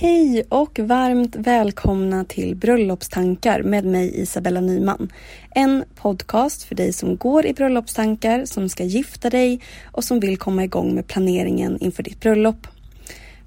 [0.00, 5.12] Hej och varmt välkomna till Bröllopstankar med mig Isabella Nyman.
[5.50, 10.38] En podcast för dig som går i bröllopstankar, som ska gifta dig och som vill
[10.38, 12.66] komma igång med planeringen inför ditt bröllop.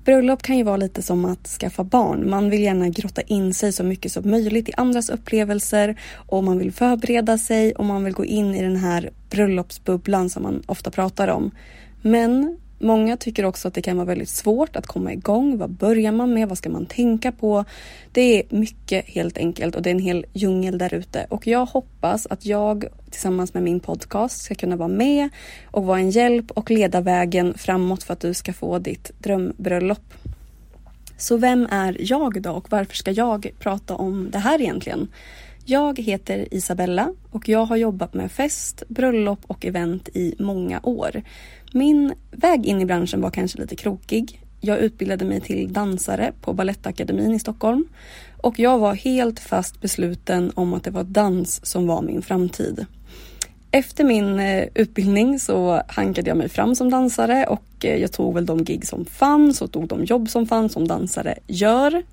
[0.05, 2.29] Bröllop kan ju vara lite som att skaffa barn.
[2.29, 6.57] Man vill gärna grotta in sig så mycket som möjligt i andras upplevelser och man
[6.57, 10.91] vill förbereda sig och man vill gå in i den här bröllopsbubblan som man ofta
[10.91, 11.51] pratar om.
[12.01, 15.57] Men Många tycker också att det kan vara väldigt svårt att komma igång.
[15.57, 16.49] Vad börjar man med?
[16.49, 17.65] Vad ska man tänka på?
[18.11, 21.25] Det är mycket helt enkelt och det är en hel djungel där ute.
[21.29, 25.29] Och jag hoppas att jag tillsammans med min podcast ska kunna vara med
[25.71, 30.13] och vara en hjälp och leda vägen framåt för att du ska få ditt drömbröllop.
[31.17, 35.07] Så vem är jag då och varför ska jag prata om det här egentligen?
[35.69, 41.21] Jag heter Isabella och jag har jobbat med fest, bröllop och event i många år.
[41.73, 44.41] Min väg in i branschen var kanske lite krokig.
[44.61, 47.87] Jag utbildade mig till dansare på Balettakademin i Stockholm
[48.41, 52.85] och jag var helt fast besluten om att det var dans som var min framtid.
[53.71, 58.33] Efter min eh, utbildning så hankade jag mig fram som dansare och eh, jag tog
[58.33, 62.03] väl de gig som fanns och tog de jobb som fanns som dansare gör.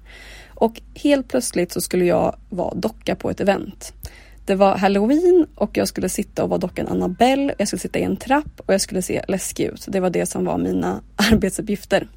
[0.56, 3.92] Och helt plötsligt så skulle jag vara docka på ett event.
[4.46, 7.54] Det var halloween och jag skulle sitta och vara dockan Annabelle.
[7.58, 9.84] Jag skulle sitta i en trapp och jag skulle se läskig ut.
[9.88, 12.08] Det var det som var mina arbetsuppgifter.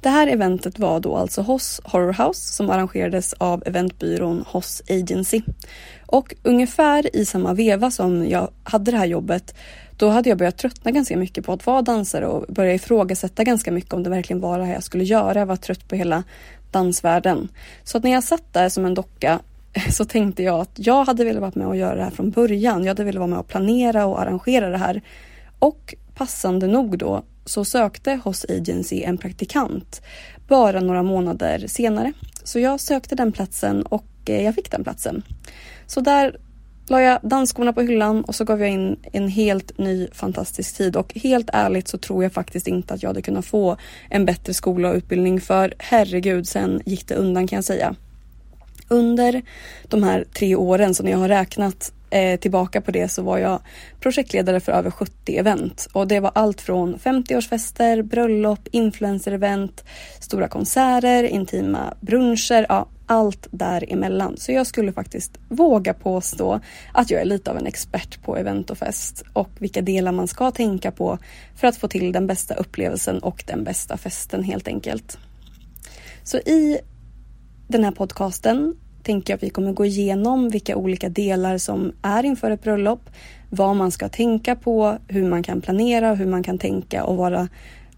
[0.00, 5.42] Det här eventet var då alltså Hoss Horror House som arrangerades av eventbyrån Hoss Agency.
[6.06, 9.54] Och ungefär i samma veva som jag hade det här jobbet
[9.96, 13.72] då hade jag börjat tröttna ganska mycket på att vara dansare och börja ifrågasätta ganska
[13.72, 15.38] mycket om det verkligen var det här jag skulle göra.
[15.38, 16.22] Jag var trött på hela
[16.74, 17.48] dansvärlden.
[17.84, 19.40] Så att när jag satt där som en docka
[19.90, 22.82] så tänkte jag att jag hade velat vara med och göra det här från början.
[22.84, 25.02] Jag hade velat vara med och planera och arrangera det här.
[25.58, 30.02] Och passande nog då så sökte Hoss Agency en praktikant
[30.48, 32.12] bara några månader senare.
[32.44, 35.22] Så jag sökte den platsen och eh, jag fick den platsen.
[35.86, 36.36] Så där
[36.86, 40.96] la jag dansskorna på hyllan och så gav jag in en helt ny fantastisk tid
[40.96, 43.76] och helt ärligt så tror jag faktiskt inte att jag hade kunnat få
[44.10, 47.94] en bättre skola och utbildning för herregud, sen gick det undan kan jag säga.
[48.88, 49.42] Under
[49.88, 53.38] de här tre åren, så när jag har räknat eh, tillbaka på det så var
[53.38, 53.60] jag
[54.00, 59.84] projektledare för över 70 event och det var allt från 50-årsfester, bröllop, influencer-event,
[60.20, 64.36] stora konserter, intima bruncher, ja allt däremellan.
[64.36, 66.60] Så jag skulle faktiskt våga påstå
[66.92, 70.28] att jag är lite av en expert på event och fest och vilka delar man
[70.28, 71.18] ska tänka på
[71.56, 75.18] för att få till den bästa upplevelsen och den bästa festen helt enkelt.
[76.22, 76.78] Så i
[77.68, 82.24] den här podcasten tänker jag att vi kommer gå igenom vilka olika delar som är
[82.24, 83.10] inför ett bröllop,
[83.50, 87.48] vad man ska tänka på, hur man kan planera, hur man kan tänka och vara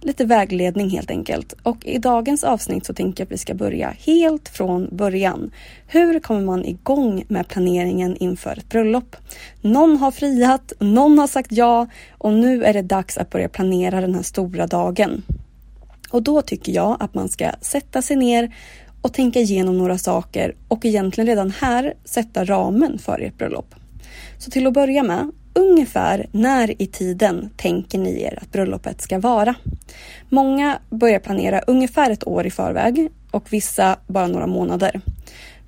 [0.00, 1.54] lite vägledning helt enkelt.
[1.62, 5.50] Och i dagens avsnitt så tänker jag att vi ska börja helt från början.
[5.87, 9.16] Hur kommer man igång med planeringen inför ett bröllop?
[9.60, 14.00] Någon har friat, någon har sagt ja och nu är det dags att börja planera
[14.00, 15.22] den här stora dagen.
[16.10, 18.54] Och då tycker jag att man ska sätta sig ner
[19.02, 23.75] och tänka igenom några saker och egentligen redan här sätta ramen för ert bröllop.
[24.38, 29.19] Så till att börja med, ungefär när i tiden tänker ni er att bröllopet ska
[29.19, 29.55] vara?
[30.29, 35.00] Många börjar planera ungefär ett år i förväg och vissa bara några månader.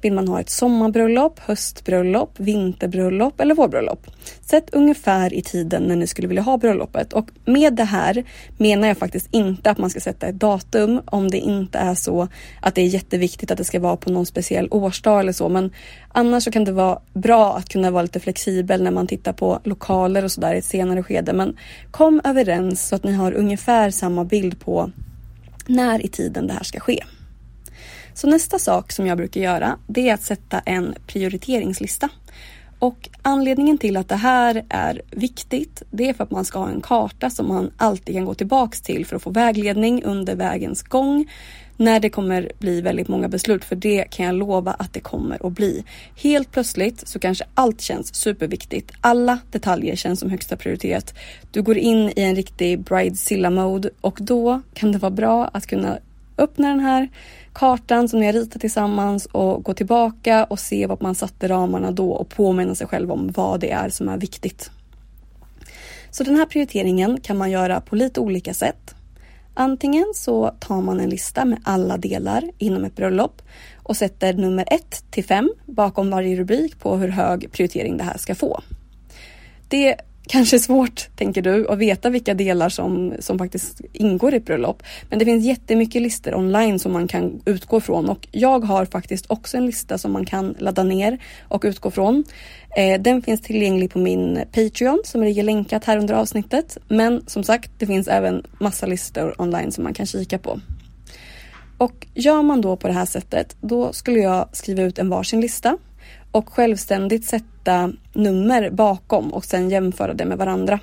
[0.01, 4.07] Vill man ha ett sommarbröllop, höstbröllop, vinterbröllop eller vårbröllop?
[4.41, 8.25] Sätt ungefär i tiden när ni skulle vilja ha bröllopet och med det här
[8.57, 12.29] menar jag faktiskt inte att man ska sätta ett datum om det inte är så
[12.61, 15.49] att det är jätteviktigt att det ska vara på någon speciell årsdag eller så.
[15.49, 15.73] Men
[16.09, 19.61] annars så kan det vara bra att kunna vara lite flexibel när man tittar på
[19.65, 21.33] lokaler och sådär i ett senare skede.
[21.33, 21.57] Men
[21.91, 24.91] kom överens så att ni har ungefär samma bild på
[25.67, 27.05] när i tiden det här ska ske.
[28.19, 32.09] Så nästa sak som jag brukar göra det är att sätta en prioriteringslista.
[32.79, 36.69] Och anledningen till att det här är viktigt det är för att man ska ha
[36.69, 40.83] en karta som man alltid kan gå tillbaks till för att få vägledning under vägens
[40.83, 41.31] gång
[41.77, 45.47] när det kommer bli väldigt många beslut för det kan jag lova att det kommer
[45.47, 45.85] att bli.
[46.17, 48.93] Helt plötsligt så kanske allt känns superviktigt.
[49.01, 51.15] Alla detaljer känns som högsta prioritet.
[51.51, 55.67] Du går in i en riktig bridezilla mode och då kan det vara bra att
[55.67, 55.99] kunna
[56.39, 57.09] öppna den här
[57.53, 61.91] kartan som ni har ritat tillsammans och gå tillbaka och se vad man satte ramarna
[61.91, 64.71] då och påminna sig själv om vad det är som är viktigt.
[66.11, 68.95] Så den här prioriteringen kan man göra på lite olika sätt.
[69.55, 73.43] Antingen så tar man en lista med alla delar inom ett bröllop
[73.83, 78.19] och sätter nummer 1 till 5 bakom varje rubrik på hur hög prioritering det här
[78.19, 78.61] ska få.
[79.69, 79.97] Det
[80.29, 84.83] kanske svårt, tänker du, att veta vilka delar som, som faktiskt ingår i ett bröllop.
[85.11, 89.27] Men det finns jättemycket listor online som man kan utgå från och jag har faktiskt
[89.29, 92.25] också en lista som man kan ladda ner och utgå från.
[92.77, 96.79] Eh, den finns tillgänglig på min Patreon som ligger länkat här under avsnittet.
[96.89, 100.61] Men som sagt, det finns även massa listor online som man kan kika på.
[101.79, 105.41] Och gör man då på det här sättet, då skulle jag skriva ut en varsin
[105.41, 105.79] lista
[106.39, 110.81] och självständigt sätta nummer bakom och sen jämföra det med varandra.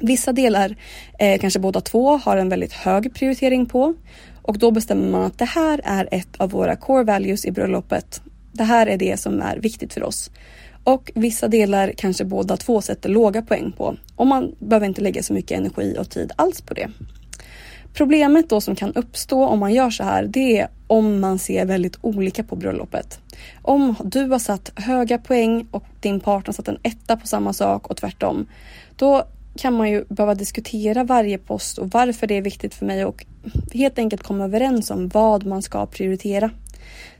[0.00, 0.76] Vissa delar,
[1.18, 3.94] eh, kanske båda två, har en väldigt hög prioritering på
[4.42, 8.22] och då bestämmer man att det här är ett av våra core values i bröllopet.
[8.52, 10.30] Det här är det som är viktigt för oss.
[10.84, 15.22] Och vissa delar kanske båda två sätter låga poäng på och man behöver inte lägga
[15.22, 16.90] så mycket energi och tid alls på det.
[17.94, 21.64] Problemet då som kan uppstå om man gör så här, det är om man ser
[21.64, 23.20] väldigt olika på bröllopet.
[23.62, 27.90] Om du har satt höga poäng och din partner satt en etta på samma sak
[27.90, 28.46] och tvärtom.
[28.96, 29.24] Då
[29.56, 33.26] kan man ju behöva diskutera varje post och varför det är viktigt för mig och
[33.72, 36.50] helt enkelt komma överens om vad man ska prioritera.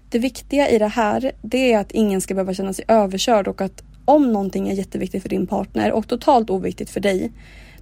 [0.09, 3.61] Det viktiga i det här, det är att ingen ska behöva känna sig överkörd och
[3.61, 7.33] att om någonting är jätteviktigt för din partner och totalt oviktigt för dig,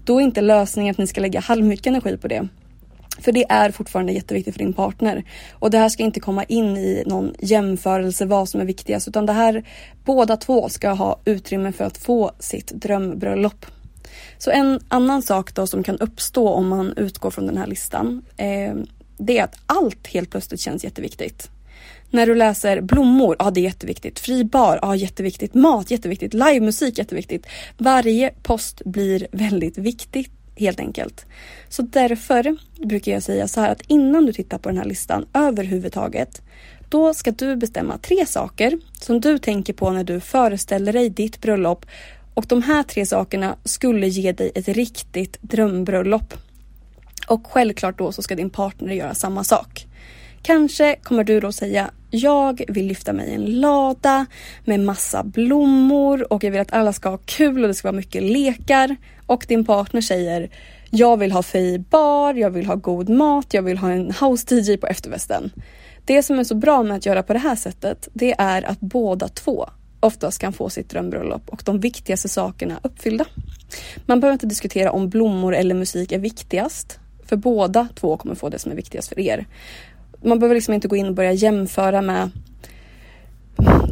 [0.05, 2.49] då är inte lösningen att ni ska lägga halvmycket energi på det.
[3.23, 5.25] För det är fortfarande jätteviktigt för din partner.
[5.53, 9.27] Och det här ska inte komma in i någon jämförelse vad som är viktigast utan
[9.27, 9.65] det här
[10.05, 13.67] båda två ska ha utrymme för att få sitt drömbröllop.
[14.39, 18.25] Så en annan sak då som kan uppstå om man utgår från den här listan
[18.37, 18.75] eh,
[19.19, 21.51] det är att allt helt plötsligt känns jätteviktigt.
[22.11, 24.19] När du läser blommor, ja det är jätteviktigt.
[24.19, 25.55] Fri bar, ja jätteviktigt.
[25.55, 26.35] Mat, jätteviktigt.
[26.35, 27.47] Livemusik, jätteviktigt.
[27.79, 31.27] Varje post blir väldigt viktigt helt enkelt.
[31.69, 32.57] Så därför
[32.87, 36.43] brukar jag säga så här att innan du tittar på den här listan överhuvudtaget,
[36.89, 41.41] då ska du bestämma tre saker som du tänker på när du föreställer dig ditt
[41.41, 41.87] bröllop
[42.35, 46.35] och de här tre sakerna skulle ge dig ett riktigt drömbröllop.
[47.29, 49.87] Och självklart då så ska din partner göra samma sak.
[50.43, 54.27] Kanske kommer du då säga jag vill lyfta mig i en lada
[54.65, 57.97] med massa blommor och jag vill att alla ska ha kul och det ska vara
[57.97, 58.97] mycket lekar.
[59.27, 60.51] Och din partner säger
[60.91, 64.55] jag vill ha fri bar, jag vill ha god mat, jag vill ha en house
[64.55, 65.51] DJ på efterfesten.
[66.05, 68.81] Det som är så bra med att göra på det här sättet, det är att
[68.81, 69.69] båda två
[70.01, 73.25] oftast kan få sitt drömbröllop och de viktigaste sakerna uppfyllda.
[74.07, 78.49] Man behöver inte diskutera om blommor eller musik är viktigast, för båda två kommer få
[78.49, 79.47] det som är viktigast för er
[80.25, 82.31] man behöver liksom inte gå in och börja jämföra med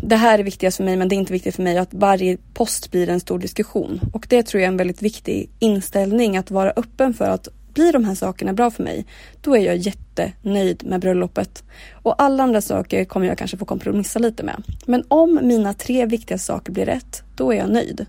[0.02, 2.36] det här är viktigast för mig men det är inte viktigt för mig att varje
[2.54, 4.00] post blir en stor diskussion.
[4.12, 7.92] Och det tror jag är en väldigt viktig inställning att vara öppen för att blir
[7.92, 9.06] de här sakerna bra för mig,
[9.40, 11.64] då är jag jättenöjd med bröllopet.
[11.92, 14.62] Och alla andra saker kommer jag kanske få kompromissa lite med.
[14.86, 18.06] Men om mina tre viktigaste saker blir rätt, då är jag nöjd.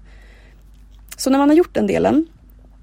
[1.17, 2.27] Så när man har gjort den delen,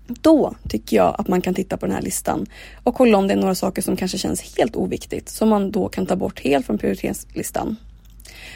[0.06, 2.46] då tycker jag att man kan titta på den här listan
[2.84, 5.88] och kolla om det är några saker som kanske känns helt oviktigt som man då
[5.88, 7.76] kan ta bort helt från prioriteringslistan.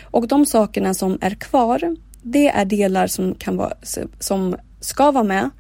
[0.03, 3.75] Och de sakerna som är kvar, det är delar som, kan vara,
[4.19, 5.51] som ska vara med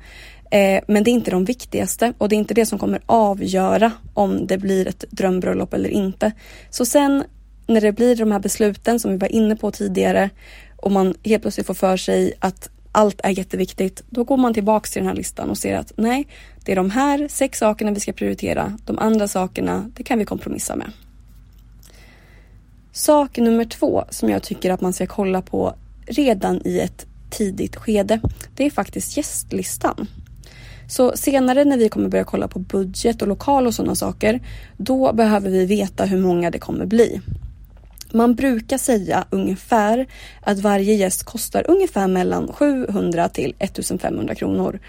[0.50, 3.92] eh, men det är inte de viktigaste och det är inte det som kommer avgöra
[4.14, 6.32] om det blir ett drömbröllop eller inte.
[6.70, 7.24] Så sen
[7.66, 10.30] när det blir de här besluten som vi var inne på tidigare
[10.76, 14.90] och man helt plötsligt får för sig att allt är jätteviktigt, då går man tillbaks
[14.90, 16.28] till den här listan och ser att nej,
[16.64, 18.78] det är de här sex sakerna vi ska prioritera.
[18.84, 20.92] De andra sakerna, det kan vi kompromissa med.
[22.92, 25.74] Sak nummer två som jag tycker att man ska kolla på
[26.06, 28.20] redan i ett tidigt skede,
[28.56, 30.06] det är faktiskt gästlistan.
[30.88, 34.40] Så senare när vi kommer börja kolla på budget och lokal och sådana saker,
[34.76, 37.20] då behöver vi veta hur många det kommer bli.
[38.12, 40.06] Man brukar säga ungefär
[40.40, 44.80] att varje gäst kostar ungefär mellan 700 till 1500 kronor.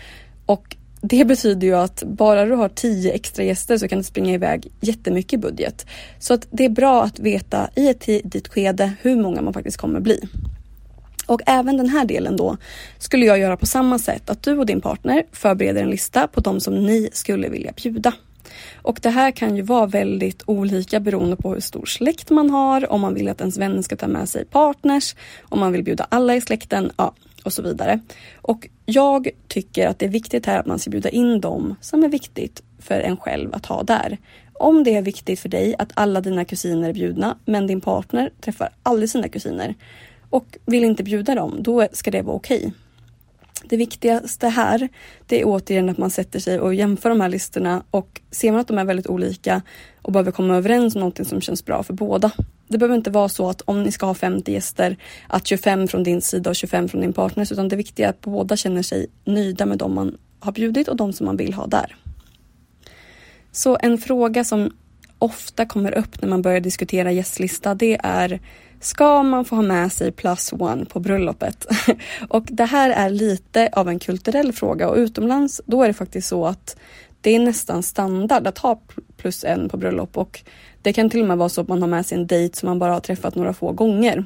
[0.45, 4.33] Och det betyder ju att bara du har tio extra gäster så kan det springa
[4.33, 5.85] iväg jättemycket budget.
[6.19, 9.77] Så att det är bra att veta i ett tidigt skede hur många man faktiskt
[9.77, 10.19] kommer bli.
[11.25, 12.57] Och även den här delen då
[12.97, 16.41] skulle jag göra på samma sätt att du och din partner förbereder en lista på
[16.41, 18.13] de som ni skulle vilja bjuda.
[18.75, 22.91] Och det här kan ju vara väldigt olika beroende på hur stor släkt man har,
[22.91, 26.07] om man vill att ens vänner ska ta med sig partners, om man vill bjuda
[26.09, 27.13] alla i släkten, ja,
[27.43, 27.99] och så vidare.
[28.35, 32.03] Och jag tycker att det är viktigt här att man ska bjuda in dem som
[32.03, 34.17] är viktigt för en själv att ha där.
[34.53, 38.31] Om det är viktigt för dig att alla dina kusiner är bjudna, men din partner
[38.41, 39.75] träffar aldrig sina kusiner
[40.29, 42.57] och vill inte bjuda dem, då ska det vara okej.
[42.57, 42.71] Okay.
[43.65, 44.89] Det viktigaste här,
[45.27, 48.61] det är återigen att man sätter sig och jämför de här listorna och ser man
[48.61, 49.61] att de är väldigt olika
[50.01, 52.31] och behöver komma överens om någonting som känns bra för båda.
[52.73, 56.03] Det behöver inte vara så att om ni ska ha 50 gäster, att 25 från
[56.03, 59.07] din sida och 25 från din partners, utan det viktiga är att båda känner sig
[59.25, 61.95] nöjda med de man har bjudit och de som man vill ha där.
[63.51, 64.71] Så en fråga som
[65.19, 68.39] ofta kommer upp när man börjar diskutera gästlista, det är
[68.79, 71.67] Ska man få ha med sig plus one på bröllopet?
[72.29, 76.27] och det här är lite av en kulturell fråga och utomlands då är det faktiskt
[76.27, 76.77] så att
[77.23, 78.81] det är nästan standard att ha
[79.17, 80.43] plus en på bröllop och
[80.81, 82.69] det kan till och med vara så att man har med sig en dejt som
[82.69, 84.25] man bara har träffat några få gånger.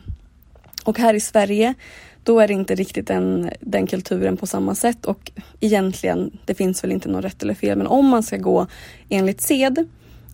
[0.83, 1.73] Och här i Sverige
[2.23, 6.83] då är det inte riktigt den, den kulturen på samma sätt och egentligen, det finns
[6.83, 8.67] väl inte något rätt eller fel, men om man ska gå
[9.09, 9.87] enligt sed,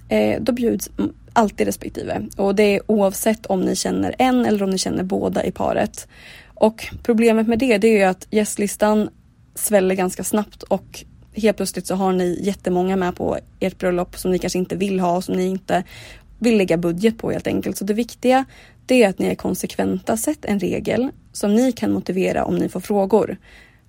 [0.09, 0.89] eh, då bjuds
[1.33, 2.27] alltid respektive.
[2.37, 6.07] Och det är oavsett om ni känner en eller om ni känner båda i paret.
[6.45, 9.09] Och problemet med det, det är ju att gästlistan
[9.55, 11.03] sväller ganska snabbt och
[11.35, 14.99] helt plötsligt så har ni jättemånga med på ert bröllop som ni kanske inte vill
[14.99, 15.83] ha och som ni inte
[16.39, 17.77] vill lägga budget på helt enkelt.
[17.77, 18.45] Så det viktiga
[18.85, 20.17] det är att ni är konsekventa.
[20.17, 23.37] Sätt en regel som ni kan motivera om ni får frågor.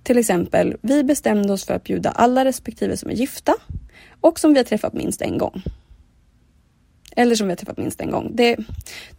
[0.03, 3.55] Till exempel, vi bestämde oss för att bjuda alla respektive som är gifta
[4.21, 5.63] och som vi har träffat minst en gång.
[7.15, 8.31] Eller som vi har träffat minst en gång.
[8.33, 8.57] Det,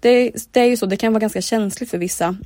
[0.00, 2.37] det, det är ju så, det kan vara ganska känsligt för vissa.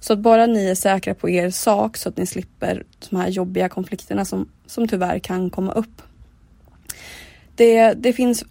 [0.00, 3.28] Så att bara ni är säkra på er sak så att ni slipper de här
[3.28, 6.02] jobbiga konflikterna som, som tyvärr kan komma upp.
[7.54, 8.44] Det, det, finns,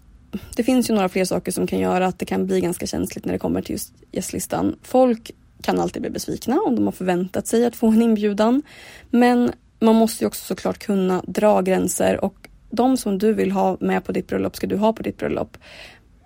[0.56, 3.26] det finns ju några fler saker som kan göra att det kan bli ganska känsligt
[3.26, 4.76] när det kommer till just gästlistan.
[4.84, 8.62] Folk kan alltid bli besvikna om de har förväntat sig att få en inbjudan.
[9.10, 13.78] Men man måste ju också såklart kunna dra gränser och de som du vill ha
[13.80, 15.58] med på ditt bröllop ska du ha på ditt bröllop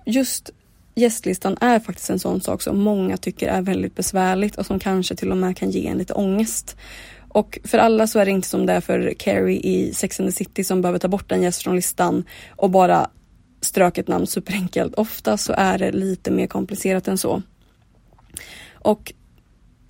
[0.05, 0.49] just
[0.95, 5.15] gästlistan är faktiskt en sån sak som många tycker är väldigt besvärligt och som kanske
[5.15, 6.77] till och med kan ge en lite ångest.
[7.33, 10.29] Och för alla så är det inte som det är för Carrie i Sex and
[10.29, 12.23] the City som behöver ta bort en gäst från listan
[12.55, 13.09] och bara
[13.61, 14.95] strök ett namn superenkelt.
[14.95, 17.41] Ofta så är det lite mer komplicerat än så.
[18.73, 19.13] Och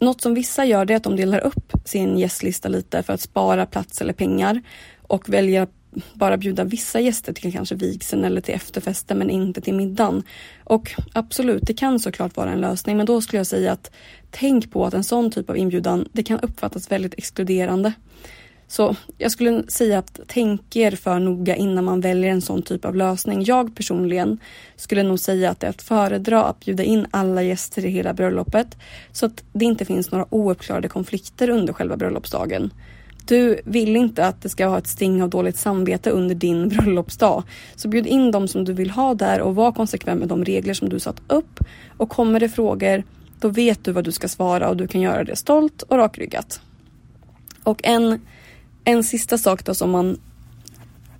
[0.01, 3.21] något som vissa gör det är att de delar upp sin gästlista lite för att
[3.21, 4.61] spara plats eller pengar
[5.01, 5.67] och välja
[6.13, 10.23] bara bjuda vissa gäster till kanske vigseln eller till efterfesten men inte till middagen.
[10.63, 13.91] Och absolut, det kan såklart vara en lösning men då skulle jag säga att
[14.31, 17.93] tänk på att en sån typ av inbjudan, det kan uppfattas väldigt exkluderande.
[18.67, 22.85] Så jag skulle säga att tänk er för noga innan man väljer en sån typ
[22.85, 23.43] av lösning.
[23.43, 24.39] Jag personligen
[24.75, 28.13] skulle nog säga att det är att föredra att bjuda in alla gäster i hela
[28.13, 28.77] bröllopet
[29.11, 32.71] så att det inte finns några ouppklarade konflikter under själva bröllopsdagen.
[33.25, 37.43] Du vill inte att det ska ha ett sting av dåligt samvete under din bröllopsdag.
[37.75, 40.73] Så bjud in dem som du vill ha där och var konsekvent med de regler
[40.73, 41.59] som du satt upp.
[41.97, 43.03] Och kommer det frågor,
[43.39, 46.61] då vet du vad du ska svara och du kan göra det stolt och rakryggat.
[47.63, 48.21] Och en,
[48.83, 50.17] en sista sak då som man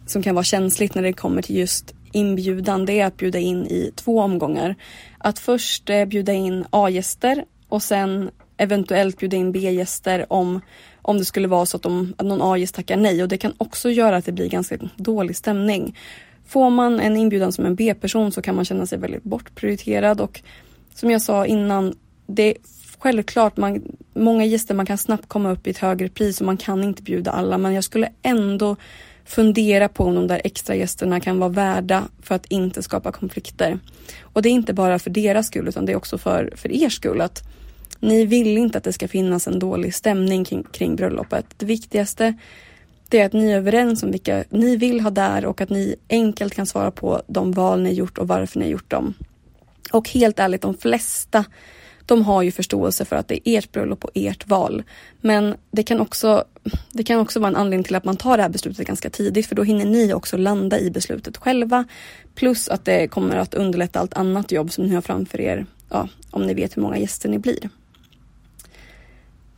[0.06, 3.66] som kan vara känsligt när det kommer till just inbjudan, det är att bjuda in
[3.66, 4.76] i två omgångar.
[5.18, 10.62] Att först eh, bjuda in A-gäster och sen eventuellt bjuda in B-gäster om
[11.04, 13.54] om det skulle vara så att, de, att någon A-gäst tackar nej och det kan
[13.58, 15.98] också göra att det blir ganska dålig stämning.
[16.48, 20.42] Får man en inbjudan som en B-person så kan man känna sig väldigt bortprioriterad och
[20.94, 21.96] som jag sa innan,
[22.28, 22.56] det är
[23.00, 23.82] självklart man,
[24.14, 27.04] många gäster man kan snabbt komma upp i ett högre pris och man kan inte
[27.04, 28.76] bjuda alla men jag skulle ändå
[29.26, 33.80] fundera på om de där extra gästerna kan vara värda för att inte skapa konflikter.
[34.22, 36.90] Och det är inte bara för deras skull utan det är också för, för er
[36.90, 37.22] skull.
[37.22, 37.44] att
[38.04, 41.46] ni vill inte att det ska finnas en dålig stämning kring, kring bröllopet.
[41.58, 42.34] Det viktigaste
[43.10, 45.96] det är att ni är överens om vilka ni vill ha där och att ni
[46.10, 49.14] enkelt kan svara på de val ni gjort och varför ni gjort dem.
[49.92, 51.46] Och helt ärligt, de flesta
[52.06, 54.84] de har ju förståelse för att det är ert bröllop och ert val.
[55.22, 56.44] Men det kan, också,
[56.92, 59.48] det kan också vara en anledning till att man tar det här beslutet ganska tidigt
[59.48, 61.86] för då hinner ni också landa i beslutet själva.
[62.36, 66.08] Plus att det kommer att underlätta allt annat jobb som ni har framför er, ja,
[66.32, 67.70] om ni vet hur många gäster ni blir.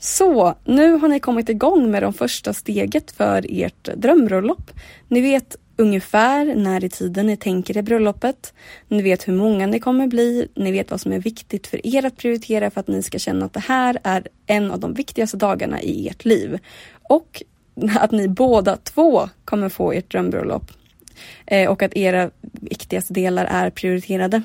[0.06, 4.72] Så, nu har ni kommit igång med de första steget för ert drömbröllop.
[5.08, 8.54] Ni vet ungefär när i tiden ni tänker er bröllopet.
[8.88, 10.48] Ni vet hur många ni kommer bli.
[10.56, 13.46] Ni vet vad som är viktigt för er att prioritera för att ni ska känna
[13.46, 16.60] att det här är en av de viktigaste dagarna i ert liv.
[17.04, 17.44] Och
[18.00, 20.72] att ni båda två kommer få ert drömbröllop.
[21.46, 24.42] Eh, och att era viktigaste delar är prioriterade.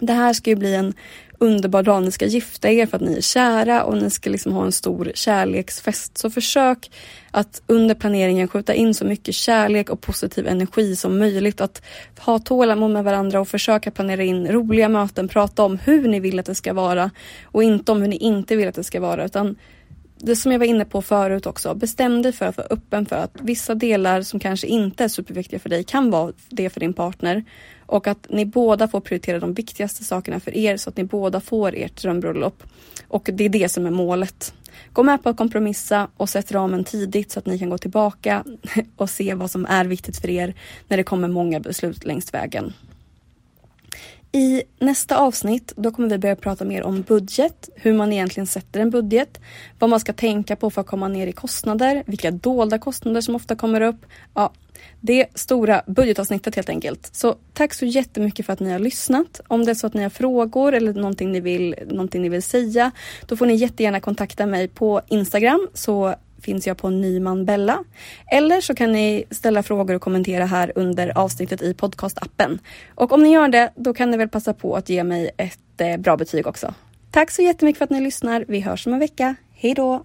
[0.00, 0.94] Det här ska ju bli en
[1.38, 2.02] underbar dag.
[2.02, 4.72] Ni ska gifta er för att ni är kära och ni ska liksom ha en
[4.72, 6.18] stor kärleksfest.
[6.18, 6.90] Så försök
[7.30, 11.60] att under planeringen skjuta in så mycket kärlek och positiv energi som möjligt.
[11.60, 11.82] Att
[12.18, 15.28] ha tålamod med varandra och försöka planera in roliga möten.
[15.28, 17.10] Prata om hur ni vill att det ska vara
[17.44, 19.24] och inte om hur ni inte vill att det ska vara.
[19.24, 19.56] Utan
[20.20, 23.16] det som jag var inne på förut också, bestäm dig för att vara öppen för
[23.16, 26.92] att vissa delar som kanske inte är superviktiga för dig kan vara det för din
[26.92, 27.44] partner.
[27.88, 31.40] Och att ni båda får prioritera de viktigaste sakerna för er så att ni båda
[31.40, 32.62] får ert drömbröllop.
[33.08, 34.54] Och det är det som är målet.
[34.92, 38.44] Gå med på att kompromissa och sätt ramen tidigt så att ni kan gå tillbaka
[38.96, 40.54] och se vad som är viktigt för er
[40.88, 42.72] när det kommer många beslut längs vägen.
[44.32, 48.80] I nästa avsnitt då kommer vi börja prata mer om budget, hur man egentligen sätter
[48.80, 49.40] en budget,
[49.78, 53.34] vad man ska tänka på för att komma ner i kostnader, vilka dolda kostnader som
[53.34, 54.06] ofta kommer upp.
[54.34, 54.52] Ja,
[55.00, 57.10] det stora budgetavsnittet helt enkelt.
[57.12, 59.40] Så tack så jättemycket för att ni har lyssnat.
[59.48, 62.42] Om det är så att ni har frågor eller någonting ni vill, någonting ni vill
[62.42, 62.90] säga,
[63.26, 67.84] då får ni jättegärna kontakta mig på Instagram så finns jag på Nyman Bella.
[68.26, 72.58] Eller så kan ni ställa frågor och kommentera här under avsnittet i podcastappen.
[72.94, 75.80] Och om ni gör det, då kan ni väl passa på att ge mig ett
[75.80, 76.74] eh, bra betyg också.
[77.10, 78.44] Tack så jättemycket för att ni lyssnar.
[78.48, 79.34] Vi hörs om en vecka.
[79.54, 80.04] Hej då!